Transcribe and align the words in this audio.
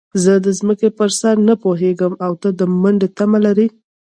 زه 0.23 0.33
د 0.45 0.47
ځمکې 0.59 0.89
پر 0.97 1.09
سر 1.19 1.35
نه 1.49 1.55
پوهېږم 1.63 2.13
او 2.25 2.31
ته 2.41 2.49
د 2.59 2.61
منډې 2.81 3.07
تمه 3.17 3.39
لرې. 3.45 3.67